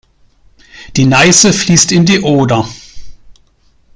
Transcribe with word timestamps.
Die 0.95 1.05
Neiße 1.05 1.53
fließt 1.53 1.91
in 1.91 2.07
die 2.07 2.21
Oder. 2.21 2.67